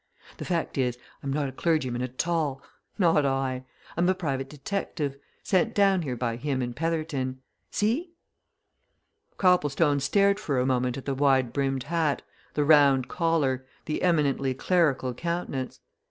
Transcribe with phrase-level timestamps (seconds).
[0.37, 2.63] "The fact is, I'm not a clergyman at all
[2.97, 3.65] not I!
[3.95, 7.39] I'm a private detective, sent down here by him and Petherton.
[7.69, 8.15] See?"
[9.37, 12.23] Copplestone stared for a moment at the wide brimmed hat,
[12.55, 15.81] the round collar, the eminently clerical countenance.